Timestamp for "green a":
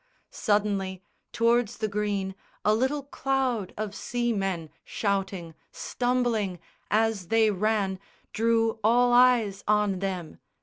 1.87-2.73